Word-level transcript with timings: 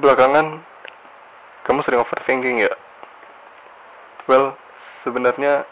belakangan 0.00 0.62
kamu 1.68 1.80
sering 1.84 2.00
overthinking 2.00 2.64
ya? 2.64 2.72
Well, 4.30 4.56
sebenarnya 5.02 5.66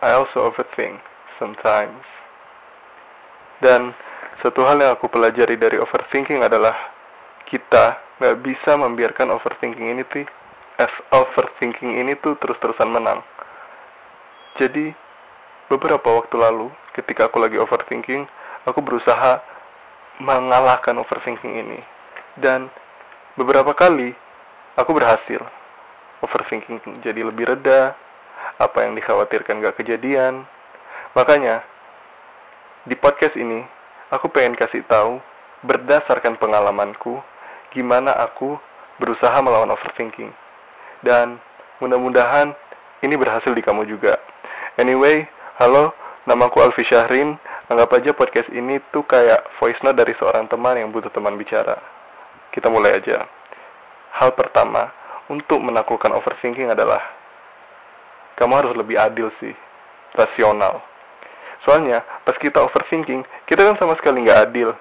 I 0.00 0.14
also 0.14 0.46
overthink 0.46 1.00
sometimes. 1.40 2.04
Dan 3.60 3.96
satu 4.44 4.64
hal 4.68 4.80
yang 4.80 4.92
aku 4.96 5.08
pelajari 5.08 5.56
dari 5.56 5.80
overthinking 5.80 6.44
adalah 6.44 6.76
kita 7.48 7.96
nggak 8.20 8.36
bisa 8.44 8.76
membiarkan 8.76 9.32
overthinking 9.32 9.96
ini 9.96 10.02
tuh, 10.08 10.28
as 10.76 10.92
overthinking 11.12 11.96
ini 11.96 12.16
tuh 12.20 12.36
terus-terusan 12.36 12.88
menang. 12.88 13.24
Jadi 14.60 14.92
beberapa 15.68 16.20
waktu 16.20 16.36
lalu, 16.36 16.68
ketika 16.96 17.28
aku 17.28 17.40
lagi 17.40 17.60
overthinking, 17.60 18.28
aku 18.64 18.80
berusaha 18.80 19.40
mengalahkan 20.20 20.96
overthinking 20.96 21.60
ini. 21.60 21.80
Dan 22.36 22.68
beberapa 23.36 23.76
kali 23.76 24.16
aku 24.76 24.90
berhasil. 24.96 25.40
Overthinking 26.24 27.04
jadi 27.04 27.20
lebih 27.22 27.44
reda, 27.44 27.92
apa 28.56 28.88
yang 28.88 28.96
dikhawatirkan 28.96 29.60
gak 29.60 29.76
kejadian. 29.80 30.48
Makanya, 31.12 31.60
di 32.88 32.96
podcast 32.96 33.36
ini, 33.36 33.64
aku 34.08 34.32
pengen 34.32 34.56
kasih 34.56 34.84
tahu 34.88 35.20
berdasarkan 35.64 36.40
pengalamanku, 36.40 37.20
gimana 37.72 38.16
aku 38.16 38.56
berusaha 38.96 39.36
melawan 39.44 39.72
overthinking. 39.76 40.32
Dan 41.04 41.36
mudah-mudahan 41.84 42.56
ini 43.04 43.14
berhasil 43.20 43.52
di 43.52 43.60
kamu 43.60 43.84
juga. 43.84 44.16
Anyway, 44.80 45.28
halo, 45.60 45.92
namaku 46.24 46.64
Alfi 46.64 46.84
Syahrin. 46.84 47.36
Anggap 47.66 47.98
aja 47.98 48.14
podcast 48.14 48.46
ini 48.54 48.78
tuh 48.94 49.02
kayak 49.02 49.42
voice 49.58 49.80
note 49.82 49.98
dari 49.98 50.14
seorang 50.16 50.46
teman 50.46 50.78
yang 50.78 50.94
butuh 50.94 51.10
teman 51.10 51.34
bicara. 51.34 51.95
Kita 52.50 52.72
mulai 52.72 52.98
aja. 52.98 53.24
Hal 54.16 54.32
pertama 54.32 54.90
untuk 55.28 55.60
menaklukkan 55.60 56.14
overthinking 56.14 56.72
adalah 56.72 57.02
kamu 58.36 58.52
harus 58.64 58.72
lebih 58.76 58.96
adil 59.00 59.32
sih, 59.40 59.52
rasional. 60.12 60.84
Soalnya 61.64 62.04
pas 62.22 62.36
kita 62.36 62.60
overthinking, 62.60 63.24
kita 63.48 63.64
kan 63.64 63.76
sama 63.80 63.96
sekali 63.96 64.22
nggak 64.22 64.40
adil. 64.52 64.76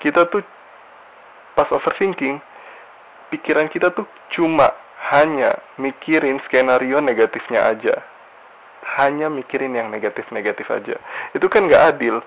Kita 0.00 0.24
tuh 0.28 0.40
pas 1.52 1.68
overthinking, 1.68 2.40
pikiran 3.28 3.68
kita 3.68 3.92
tuh 3.92 4.08
cuma 4.32 4.72
hanya 5.12 5.60
mikirin 5.76 6.40
skenario 6.48 6.98
negatifnya 6.98 7.68
aja. 7.68 7.94
Hanya 9.00 9.32
mikirin 9.32 9.72
yang 9.76 9.88
negatif-negatif 9.88 10.68
aja. 10.68 10.96
Itu 11.32 11.48
kan 11.48 11.68
nggak 11.68 11.96
adil. 11.96 12.20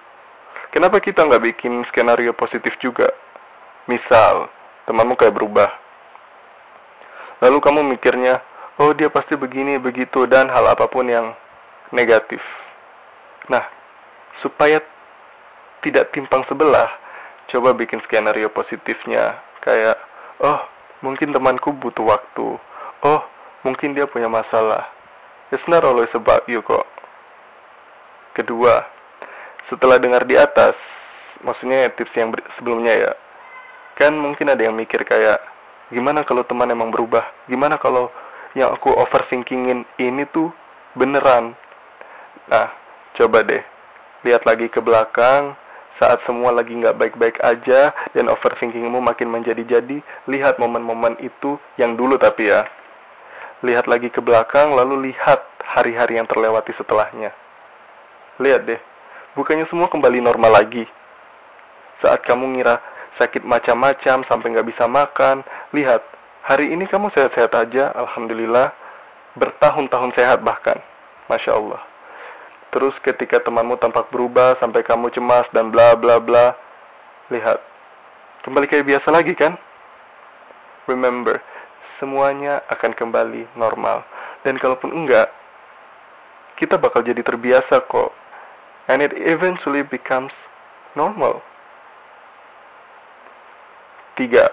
Kenapa 0.73 0.97
kita 1.01 1.25
nggak 1.25 1.53
bikin 1.53 1.85
skenario 1.89 2.33
positif 2.33 2.73
juga? 2.81 3.09
Misal, 3.85 4.49
temanmu 4.87 5.19
kayak 5.19 5.35
berubah, 5.35 5.67
Lalu 7.37 7.57
kamu 7.61 7.81
mikirnya, 7.93 8.41
oh 8.81 8.97
dia 8.97 9.13
pasti 9.13 9.37
begini, 9.37 9.77
begitu, 9.77 10.25
dan 10.25 10.49
hal 10.49 10.65
apa 10.73 10.89
pun 10.89 11.05
yang 11.05 11.37
negatif. 11.93 12.41
Nah, 13.45 13.61
supaya 14.41 14.81
tidak 15.85 16.09
timpang 16.09 16.41
sebelah, 16.49 16.89
coba 17.53 17.77
bikin 17.77 18.01
skenario 18.09 18.49
positifnya. 18.49 19.37
Kayak, 19.61 20.01
oh 20.41 20.65
mungkin 21.05 21.29
temanku 21.29 21.77
butuh 21.77 22.09
waktu. 22.09 22.57
Oh, 23.05 23.21
mungkin 23.61 23.93
dia 23.93 24.09
punya 24.09 24.25
masalah. 24.25 24.89
It's 25.53 25.63
not 25.69 25.85
always 25.85 26.09
about 26.17 26.49
you 26.49 26.65
kok. 26.65 26.89
Kedua, 28.33 28.81
setelah 29.69 30.01
dengar 30.01 30.25
di 30.25 30.33
atas, 30.33 30.73
maksudnya 31.45 31.93
tips 31.93 32.13
yang 32.17 32.33
sebelumnya 32.57 32.93
ya, 32.97 33.11
kan 33.97 34.13
mungkin 34.13 34.53
ada 34.53 34.61
yang 34.61 34.77
mikir 34.77 35.01
kayak, 35.01 35.41
Gimana 35.87 36.27
kalau 36.27 36.43
teman 36.43 36.67
emang 36.67 36.91
berubah? 36.91 37.23
Gimana 37.47 37.79
kalau 37.79 38.11
yang 38.59 38.75
aku 38.75 38.91
overthinkingin 38.91 39.87
ini 40.03 40.27
tuh 40.35 40.51
beneran? 40.99 41.55
Nah, 42.51 42.75
coba 43.15 43.39
deh. 43.47 43.63
Lihat 44.27 44.43
lagi 44.43 44.67
ke 44.67 44.83
belakang, 44.83 45.55
saat 45.95 46.19
semua 46.27 46.51
lagi 46.51 46.75
nggak 46.75 46.99
baik-baik 46.99 47.39
aja 47.39 47.95
dan 48.11 48.27
overthinkingmu 48.27 48.99
makin 48.99 49.31
menjadi-jadi, 49.31 50.03
lihat 50.27 50.59
momen-momen 50.59 51.15
itu 51.23 51.55
yang 51.79 51.95
dulu 51.95 52.19
tapi 52.19 52.51
ya. 52.51 52.67
Lihat 53.63 53.87
lagi 53.87 54.11
ke 54.11 54.19
belakang, 54.19 54.75
lalu 54.75 55.11
lihat 55.11 55.39
hari-hari 55.63 56.19
yang 56.19 56.27
terlewati 56.27 56.75
setelahnya. 56.75 57.31
Lihat 58.43 58.67
deh, 58.67 58.79
bukannya 59.39 59.63
semua 59.71 59.87
kembali 59.87 60.19
normal 60.19 60.51
lagi. 60.51 60.83
Saat 62.03 62.27
kamu 62.27 62.59
ngira 62.59 62.77
sakit 63.17 63.43
macam-macam 63.43 64.23
sampai 64.25 64.47
nggak 64.53 64.69
bisa 64.69 64.85
makan. 64.85 65.41
Lihat, 65.73 66.01
hari 66.45 66.71
ini 66.71 66.85
kamu 66.87 67.11
sehat-sehat 67.11 67.53
aja, 67.57 67.91
alhamdulillah. 67.97 68.71
Bertahun-tahun 69.37 70.17
sehat 70.17 70.41
bahkan, 70.41 70.81
masya 71.29 71.57
Allah. 71.57 71.81
Terus 72.73 72.93
ketika 73.01 73.41
temanmu 73.41 73.77
tampak 73.77 74.09
berubah 74.09 74.57
sampai 74.61 74.81
kamu 74.81 75.13
cemas 75.13 75.45
dan 75.53 75.69
bla 75.69 75.93
bla 75.93 76.17
bla, 76.17 76.53
lihat, 77.29 77.61
kembali 78.43 78.65
kayak 78.69 78.85
biasa 78.85 79.07
lagi 79.13 79.33
kan? 79.37 79.55
Remember, 80.87 81.41
semuanya 81.99 82.63
akan 82.71 82.95
kembali 82.95 83.49
normal. 83.59 84.05
Dan 84.45 84.55
kalaupun 84.55 84.93
enggak, 84.95 85.27
kita 86.57 86.79
bakal 86.79 87.03
jadi 87.03 87.21
terbiasa 87.21 87.83
kok. 87.85 88.11
And 88.87 89.03
it 89.03 89.11
eventually 89.13 89.83
becomes 89.83 90.31
normal. 90.95 91.43
Tiga, 94.17 94.49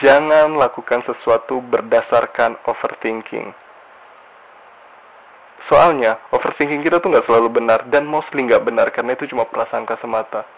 jangan 0.00 0.56
lakukan 0.56 1.04
sesuatu 1.04 1.60
berdasarkan 1.60 2.56
overthinking. 2.64 3.52
Soalnya, 5.68 6.16
overthinking 6.32 6.80
kita 6.80 6.96
tuh 7.04 7.12
nggak 7.12 7.28
selalu 7.28 7.60
benar 7.60 7.84
dan 7.92 8.08
mostly 8.08 8.48
nggak 8.48 8.64
benar 8.64 8.88
karena 8.88 9.12
itu 9.12 9.28
cuma 9.28 9.44
prasangka 9.44 10.00
semata. 10.00 10.48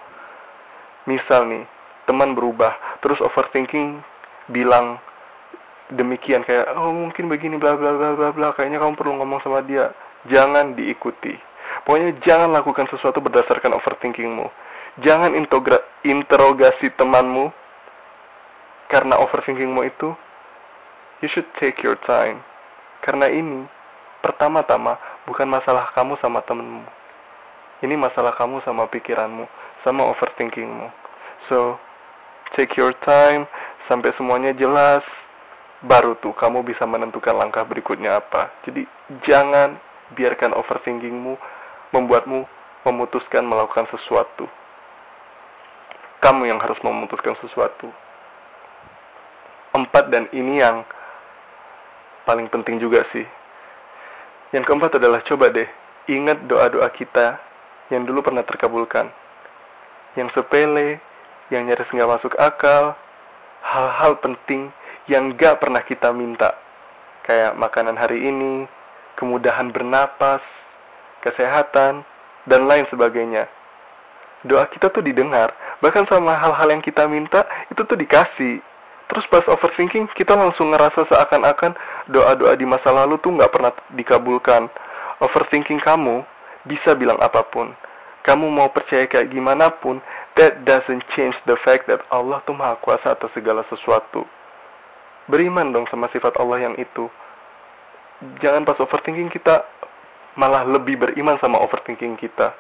Misal 1.11 1.51
nih, 1.51 1.67
teman 2.07 2.31
berubah, 2.39 2.79
terus 3.03 3.19
overthinking 3.19 3.99
bilang 4.55 5.03
demikian 5.91 6.47
kayak 6.47 6.79
oh 6.79 6.95
mungkin 6.95 7.27
begini 7.27 7.59
bla 7.59 7.75
bla 7.75 7.91
bla 7.91 8.15
bla 8.15 8.31
bla 8.31 8.49
kayaknya 8.55 8.79
kamu 8.79 8.95
perlu 8.95 9.19
ngomong 9.19 9.43
sama 9.43 9.67
dia. 9.67 9.91
Jangan 10.31 10.79
diikuti. 10.79 11.35
Pokoknya 11.83 12.15
jangan 12.23 12.55
lakukan 12.55 12.87
sesuatu 12.87 13.19
berdasarkan 13.19 13.75
overthinkingmu 13.75 14.47
Jangan 15.03 15.35
interogasi 16.07 16.87
temanmu 16.95 17.51
karena 18.87 19.19
overthinkingmu 19.19 19.83
itu. 19.91 20.15
You 21.19 21.27
should 21.27 21.51
take 21.59 21.83
your 21.83 21.99
time. 21.99 22.47
Karena 23.03 23.27
ini 23.27 23.67
pertama-tama 24.23 24.95
bukan 25.27 25.51
masalah 25.51 25.91
kamu 25.99 26.15
sama 26.23 26.47
temenmu. 26.47 26.87
Ini 27.83 27.99
masalah 27.99 28.39
kamu 28.39 28.63
sama 28.63 28.87
pikiranmu, 28.87 29.51
sama 29.83 30.07
overthinkingmu. 30.15 30.87
So, 31.51 31.75
take 32.55 32.79
your 32.79 32.95
time 33.03 33.51
sampai 33.91 34.15
semuanya 34.15 34.55
jelas. 34.55 35.03
Baru 35.83 36.15
tuh 36.23 36.33
kamu 36.39 36.63
bisa 36.63 36.87
menentukan 36.87 37.35
langkah 37.35 37.67
berikutnya 37.67 38.23
apa. 38.23 38.55
Jadi 38.63 38.87
jangan 39.27 39.75
biarkan 40.15 40.55
overthinkingmu 40.55 41.35
membuatmu 41.91 42.47
memutuskan 42.87 43.43
melakukan 43.43 43.91
sesuatu 43.91 44.47
kamu 46.25 46.49
yang 46.49 46.57
harus 46.57 46.81
memutuskan 46.81 47.37
sesuatu. 47.45 47.93
Empat 49.77 50.09
dan 50.09 50.25
ini 50.33 50.65
yang 50.65 50.81
paling 52.25 52.49
penting 52.49 52.81
juga 52.81 53.05
sih. 53.13 53.29
Yang 54.57 54.65
keempat 54.73 54.97
adalah 54.97 55.21
coba 55.21 55.53
deh 55.53 55.69
ingat 56.09 56.49
doa-doa 56.49 56.89
kita 56.97 57.37
yang 57.93 58.09
dulu 58.09 58.25
pernah 58.25 58.41
terkabulkan. 58.41 59.13
Yang 60.17 60.33
sepele, 60.33 61.05
yang 61.53 61.69
nyaris 61.69 61.91
nggak 61.93 62.09
masuk 62.09 62.33
akal, 62.41 62.97
hal-hal 63.61 64.17
penting 64.25 64.73
yang 65.05 65.37
gak 65.37 65.61
pernah 65.61 65.85
kita 65.85 66.09
minta. 66.13 66.57
Kayak 67.25 67.57
makanan 67.57 67.97
hari 67.97 68.25
ini, 68.25 68.69
kemudahan 69.17 69.73
bernapas, 69.73 70.41
kesehatan, 71.21 72.05
dan 72.49 72.61
lain 72.69 72.85
sebagainya. 72.89 73.49
Doa 74.45 74.69
kita 74.69 74.93
tuh 74.93 75.01
didengar, 75.01 75.53
bahkan 75.83 76.07
sama 76.07 76.37
hal-hal 76.37 76.69
yang 76.71 76.83
kita 76.85 77.07
minta 77.09 77.47
itu 77.71 77.83
tuh 77.83 77.99
dikasih. 77.99 78.61
Terus 79.11 79.25
pas 79.29 79.45
overthinking 79.47 80.09
kita 80.17 80.33
langsung 80.35 80.73
ngerasa 80.73 81.07
seakan-akan 81.07 81.77
doa-doa 82.09 82.57
di 82.57 82.67
masa 82.67 82.91
lalu 82.91 83.21
tuh 83.21 83.37
nggak 83.37 83.53
pernah 83.53 83.73
dikabulkan. 83.95 84.67
Overthinking 85.23 85.79
kamu 85.81 86.25
bisa 86.67 86.97
bilang 86.97 87.21
apa 87.21 87.45
pun. 87.45 87.73
Kamu 88.25 88.49
mau 88.49 88.73
percaya 88.73 89.05
kayak 89.05 89.29
gimana 89.29 89.69
pun 89.69 90.01
that 90.41 90.65
doesn't 90.65 91.05
change 91.13 91.37
the 91.45 91.55
fact 91.61 91.85
that 91.87 92.01
Allah 92.09 92.41
tuh 92.49 92.57
maha 92.57 92.81
kuasa 92.81 93.13
atas 93.13 93.29
segala 93.37 93.63
sesuatu. 93.69 94.25
Beriman 95.29 95.73
dong 95.73 95.85
sama 95.93 96.09
sifat 96.09 96.37
Allah 96.41 96.65
yang 96.65 96.75
itu. 96.81 97.07
Jangan 98.41 98.65
pas 98.65 98.81
overthinking 98.81 99.29
kita 99.29 99.69
malah 100.35 100.65
lebih 100.65 100.99
beriman 100.99 101.37
sama 101.39 101.61
overthinking 101.61 102.17
kita 102.17 102.57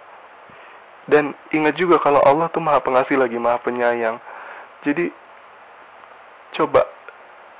dan 1.04 1.36
ingat 1.52 1.76
juga 1.76 2.00
kalau 2.00 2.20
Allah 2.24 2.48
tuh 2.48 2.64
maha 2.64 2.80
pengasih 2.80 3.20
lagi 3.20 3.36
maha 3.36 3.60
penyayang. 3.60 4.16
Jadi 4.84 5.12
coba 6.56 6.88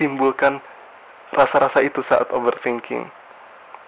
timbulkan 0.01 0.61
rasa-rasa 1.35 1.85
itu 1.85 2.01
saat 2.09 2.31
overthinking. 2.33 3.05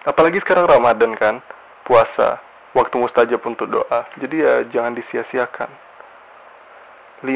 Apalagi 0.06 0.38
sekarang 0.44 0.70
Ramadan 0.70 1.16
kan, 1.18 1.42
puasa, 1.82 2.38
waktu 2.76 2.94
mustajab 3.00 3.40
untuk 3.42 3.70
doa. 3.72 4.06
Jadi 4.20 4.44
ya 4.44 4.54
jangan 4.70 4.92
disia-siakan. 4.94 5.70
5. 7.24 7.32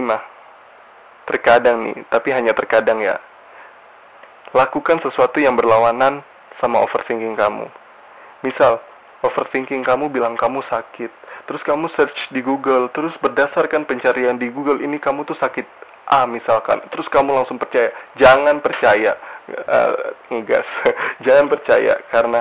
Terkadang 1.24 1.88
nih, 1.88 1.96
tapi 2.12 2.28
hanya 2.36 2.52
terkadang 2.52 3.00
ya. 3.00 3.16
Lakukan 4.52 5.00
sesuatu 5.00 5.38
yang 5.40 5.54
berlawanan 5.56 6.20
sama 6.60 6.82
overthinking 6.84 7.38
kamu. 7.38 7.70
Misal, 8.44 8.82
overthinking 9.24 9.86
kamu 9.86 10.10
bilang 10.12 10.36
kamu 10.36 10.60
sakit. 10.68 11.12
Terus 11.50 11.66
kamu 11.66 11.90
search 11.98 12.30
di 12.30 12.46
Google, 12.46 12.86
terus 12.94 13.10
berdasarkan 13.18 13.82
pencarian 13.82 14.38
di 14.38 14.46
Google 14.54 14.78
ini 14.86 15.02
kamu 15.02 15.26
tuh 15.26 15.34
sakit 15.34 15.66
A 16.06 16.22
misalkan. 16.30 16.78
Terus 16.94 17.10
kamu 17.10 17.34
langsung 17.34 17.58
percaya. 17.58 17.90
Jangan 18.14 18.62
percaya 18.62 19.18
uh, 19.66 19.94
ngegas 20.30 20.66
jangan 21.26 21.50
percaya 21.50 21.98
karena 22.08 22.40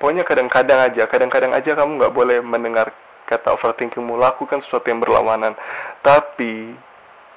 pokoknya 0.00 0.24
kadang-kadang 0.24 0.80
aja 0.80 1.02
kadang-kadang 1.08 1.52
aja 1.52 1.70
kamu 1.76 2.00
nggak 2.00 2.14
boleh 2.14 2.38
mendengar 2.40 2.92
kata 3.24 3.56
overthinkingmu 3.56 4.20
lakukan 4.20 4.60
sesuatu 4.64 4.88
yang 4.88 5.00
berlawanan 5.00 5.56
tapi 6.04 6.76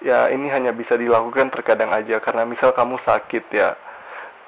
ya 0.04 0.28
ini 0.30 0.52
hanya 0.52 0.76
bisa 0.76 1.00
dilakukan 1.00 1.50
terkadang 1.50 1.90
aja 1.96 2.20
karena 2.20 2.44
misal 2.44 2.76
kamu 2.76 3.00
sakit 3.02 3.44
ya 3.56 3.74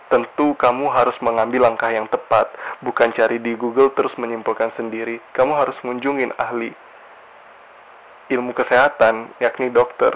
tentu 0.09 0.57
kamu 0.57 0.89
harus 0.89 1.15
mengambil 1.21 1.69
langkah 1.69 1.93
yang 1.93 2.09
tepat 2.09 2.49
bukan 2.81 3.13
cari 3.13 3.37
di 3.37 3.53
Google 3.53 3.93
terus 3.93 4.11
menyimpulkan 4.17 4.73
sendiri. 4.75 5.21
Kamu 5.37 5.53
harus 5.55 5.77
mengunjungin 5.85 6.33
ahli 6.35 6.73
ilmu 8.33 8.51
kesehatan 8.57 9.31
yakni 9.37 9.69
dokter. 9.69 10.11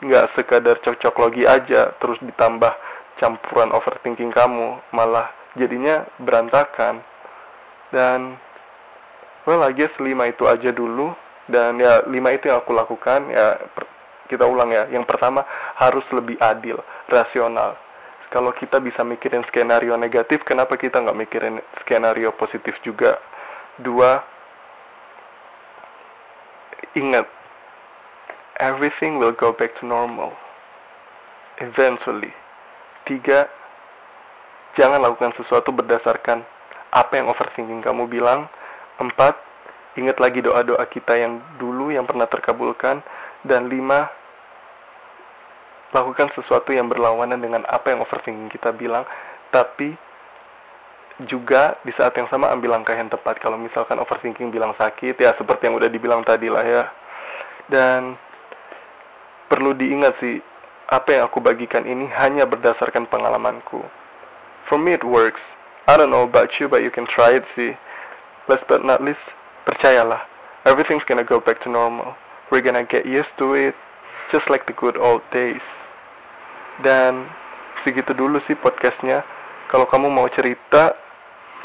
Nggak 0.00 0.36
sekadar 0.36 0.76
cocok 0.80 1.14
logi 1.20 1.44
aja 1.44 1.92
terus 2.00 2.20
ditambah 2.24 2.72
campuran 3.20 3.72
overthinking 3.72 4.32
kamu 4.32 4.80
malah 4.92 5.28
jadinya 5.56 6.08
berantakan. 6.20 7.04
Dan 7.92 8.40
well 9.44 9.62
I 9.64 9.72
guess 9.76 9.92
5 10.00 10.08
itu 10.32 10.44
aja 10.48 10.72
dulu. 10.72 11.12
Dan 11.46 11.78
ya 11.78 12.02
5 12.02 12.10
itu 12.10 12.50
yang 12.50 12.58
aku 12.64 12.72
lakukan 12.72 13.30
ya 13.30 13.60
kita 14.32 14.48
ulang 14.48 14.72
ya. 14.72 14.88
Yang 14.88 15.04
pertama 15.08 15.44
harus 15.76 16.04
lebih 16.12 16.40
adil 16.40 16.80
rasional 17.08 17.85
kalau 18.30 18.50
kita 18.54 18.82
bisa 18.82 19.04
mikirin 19.06 19.44
skenario 19.46 19.94
negatif 19.94 20.42
kenapa 20.42 20.74
kita 20.78 21.02
nggak 21.02 21.18
mikirin 21.18 21.62
skenario 21.82 22.32
positif 22.34 22.76
juga 22.82 23.18
dua 23.80 24.24
ingat 26.96 27.28
everything 28.60 29.20
will 29.20 29.36
go 29.36 29.52
back 29.52 29.76
to 29.76 29.84
normal 29.84 30.32
eventually 31.60 32.32
Tiga, 33.06 33.46
jangan 34.74 34.98
lakukan 34.98 35.30
sesuatu 35.38 35.70
berdasarkan 35.70 36.42
apa 36.90 37.12
yang 37.14 37.30
overthinking 37.30 37.78
kamu 37.78 38.10
bilang. 38.10 38.50
Empat, 38.98 39.38
ingat 39.94 40.18
lagi 40.18 40.42
doa-doa 40.42 40.82
kita 40.90 41.14
yang 41.14 41.38
dulu 41.62 41.94
yang 41.94 42.02
pernah 42.02 42.26
terkabulkan. 42.26 43.06
Dan 43.46 43.70
lima, 43.70 44.10
lakukan 45.96 46.28
sesuatu 46.36 46.76
yang 46.76 46.92
berlawanan 46.92 47.40
dengan 47.40 47.64
apa 47.64 47.96
yang 47.96 48.04
overthinking 48.04 48.52
kita 48.52 48.76
bilang. 48.76 49.08
Tapi 49.48 49.96
juga 51.24 51.80
di 51.80 51.96
saat 51.96 52.12
yang 52.12 52.28
sama 52.28 52.52
ambil 52.52 52.76
langkah 52.76 52.92
yang 52.92 53.08
tepat. 53.08 53.40
Kalau 53.40 53.56
misalkan 53.56 53.96
overthinking 53.96 54.52
bilang 54.52 54.76
sakit, 54.76 55.16
ya 55.16 55.32
seperti 55.32 55.72
yang 55.72 55.80
udah 55.80 55.88
dibilang 55.88 56.20
tadi 56.20 56.52
lah 56.52 56.60
ya. 56.60 56.84
Dan 57.72 58.20
perlu 59.48 59.72
diingat 59.72 60.20
sih, 60.20 60.44
apa 60.92 61.16
yang 61.16 61.22
aku 61.24 61.40
bagikan 61.40 61.88
ini 61.88 62.04
hanya 62.12 62.44
berdasarkan 62.44 63.08
pengalamanku. 63.08 63.80
For 64.68 64.76
me 64.76 64.92
it 64.92 65.06
works. 65.06 65.40
I 65.88 65.96
don't 65.96 66.10
know 66.10 66.26
about 66.26 66.58
you, 66.58 66.68
but 66.68 66.82
you 66.82 66.90
can 66.90 67.06
try 67.06 67.38
it 67.38 67.46
sih. 67.54 67.78
Last 68.50 68.66
but 68.66 68.82
not 68.82 69.02
least, 69.02 69.22
percayalah, 69.66 70.22
everything's 70.66 71.06
gonna 71.06 71.26
go 71.26 71.38
back 71.38 71.62
to 71.62 71.70
normal. 71.70 72.14
We're 72.50 72.62
gonna 72.62 72.86
get 72.86 73.06
used 73.06 73.34
to 73.38 73.54
it, 73.54 73.74
just 74.30 74.50
like 74.50 74.66
the 74.66 74.74
good 74.74 74.98
old 74.98 75.22
days. 75.34 75.62
Dan 76.82 77.28
segitu 77.84 78.12
dulu 78.12 78.40
sih 78.44 78.58
podcastnya. 78.58 79.22
Kalau 79.70 79.86
kamu 79.88 80.10
mau 80.12 80.26
cerita, 80.30 80.94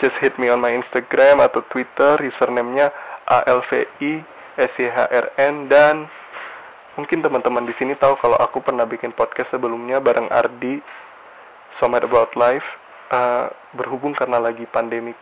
just 0.01 0.17
hit 0.21 0.35
me 0.41 0.49
on 0.49 0.61
my 0.61 0.73
Instagram 0.73 1.41
atau 1.43 1.61
Twitter, 1.69 2.17
username-nya 2.21 2.89
ALVI 3.29 4.25
SCHRN 4.57 5.69
dan 5.69 6.09
Mungkin 6.99 7.23
teman-teman 7.23 7.63
di 7.63 7.71
sini 7.79 7.95
tahu 7.95 8.19
kalau 8.19 8.35
aku 8.35 8.59
pernah 8.59 8.83
bikin 8.83 9.15
podcast 9.15 9.47
sebelumnya 9.47 10.03
bareng 10.03 10.27
Ardi, 10.27 10.83
Somat 11.79 12.03
About 12.03 12.35
Life. 12.35 12.67
Uh, 13.11 13.47
berhubung 13.75 14.15
karena 14.15 14.39
lagi 14.39 14.63
pandemi 14.67 15.15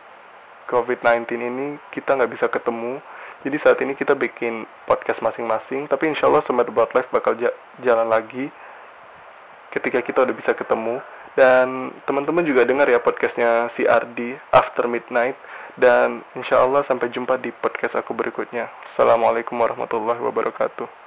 COVID-19 0.66 1.26
ini, 1.38 1.78
kita 1.94 2.18
nggak 2.18 2.30
bisa 2.34 2.46
ketemu. 2.50 2.98
Jadi 3.46 3.56
saat 3.62 3.78
ini 3.82 3.94
kita 3.94 4.18
bikin 4.18 4.66
podcast 4.86 5.22
masing-masing, 5.22 5.86
tapi 5.86 6.10
insya 6.10 6.26
Allah 6.26 6.42
Somat 6.46 6.66
About 6.66 6.90
Life 6.90 7.10
bakal 7.14 7.38
jalan 7.82 8.08
lagi 8.10 8.50
ketika 9.72 10.02
kita 10.04 10.26
udah 10.26 10.34
bisa 10.36 10.52
ketemu. 10.52 11.00
Dan 11.38 11.94
teman-teman 12.10 12.42
juga 12.42 12.66
dengar 12.66 12.90
ya 12.90 12.98
podcastnya 12.98 13.70
si 13.78 13.86
Ardi, 13.86 14.34
After 14.50 14.90
Midnight. 14.90 15.38
Dan 15.78 16.26
insya 16.36 16.60
Allah 16.60 16.82
sampai 16.84 17.08
jumpa 17.08 17.38
di 17.38 17.54
podcast 17.54 17.96
aku 17.96 18.12
berikutnya. 18.12 18.68
Assalamualaikum 18.92 19.56
warahmatullahi 19.56 20.20
wabarakatuh. 20.20 20.99